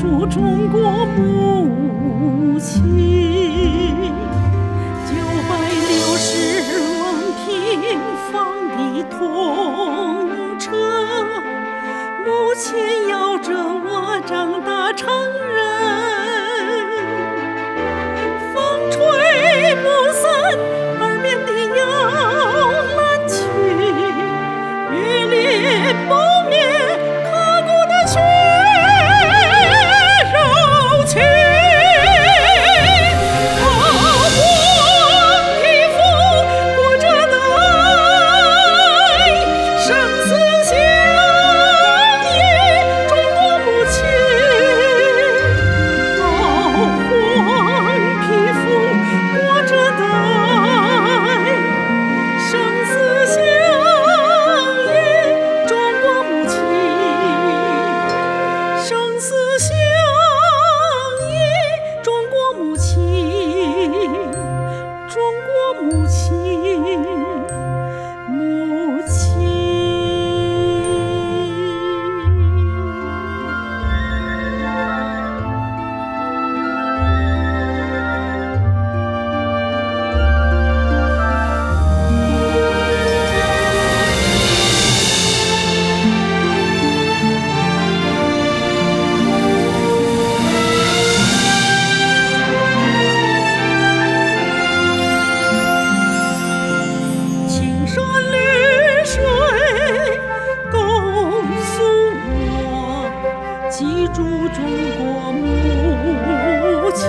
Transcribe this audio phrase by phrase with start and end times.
[0.00, 2.80] 祝中国母亲。
[5.04, 5.12] 九
[5.46, 6.32] 百六十
[7.02, 7.02] 万
[7.44, 8.00] 平
[8.32, 8.32] 方
[8.70, 10.72] 的通车，
[12.24, 15.06] 母亲摇着我长大成
[15.54, 15.69] 人。
[104.12, 104.64] 祝中
[104.98, 107.08] 国母亲。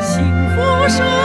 [0.00, 1.15] 幸福生